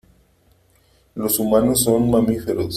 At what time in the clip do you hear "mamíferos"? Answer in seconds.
2.09-2.69